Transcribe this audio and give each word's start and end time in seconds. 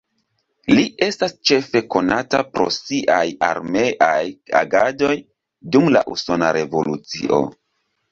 Li 0.77 0.83
estas 1.07 1.33
ĉefe 1.49 1.81
konata 1.95 2.39
pro 2.55 2.65
siaj 2.77 3.25
armeaj 3.47 4.21
agadoj 4.61 5.11
dum 5.77 5.91
la 5.97 6.03
Usona 6.15 6.49
revolucio. 6.59 7.43